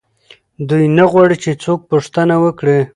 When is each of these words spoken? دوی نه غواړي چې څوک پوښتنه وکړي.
دوی 0.69 0.83
نه 0.97 1.05
غواړي 1.11 1.35
چې 1.43 1.51
څوک 1.63 1.79
پوښتنه 1.91 2.35
وکړي. 2.43 2.79